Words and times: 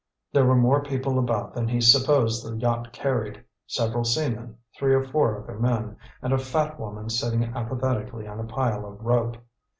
There 0.33 0.47
were 0.47 0.55
more 0.55 0.81
people 0.81 1.19
about 1.19 1.53
than 1.53 1.67
he 1.67 1.79
supposed 1.79 2.43
the 2.43 2.57
yacht 2.57 2.91
carried: 2.91 3.43
several 3.67 4.03
seamen, 4.03 4.57
three 4.75 4.95
or 4.95 5.03
four 5.03 5.37
other 5.43 5.59
men, 5.59 5.95
and 6.23 6.33
a 6.33 6.39
fat 6.39 6.79
woman 6.79 7.07
sitting 7.11 7.43
apathetically 7.55 8.25
on 8.27 8.39
a 8.39 8.45
pile 8.45 8.83
of 8.87 8.99
rope. 8.99 9.37